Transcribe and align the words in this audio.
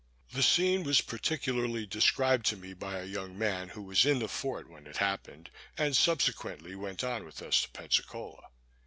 The 0.33 0.41
scene 0.41 0.81
was 0.83 0.99
particularly 1.01 1.85
described 1.85 2.47
to 2.47 2.57
me 2.57 2.73
by 2.73 2.97
a 2.97 3.05
young 3.05 3.37
man 3.37 3.69
who 3.69 3.83
was 3.83 4.03
in 4.03 4.17
the 4.17 4.27
fort 4.27 4.67
when 4.67 4.87
it 4.87 4.97
happened, 4.97 5.51
and 5.77 5.95
subsequently 5.95 6.73
went 6.73 7.03
on 7.03 7.23
with 7.23 7.39
us 7.43 7.61
to 7.61 7.69
Pensacola. 7.69 8.47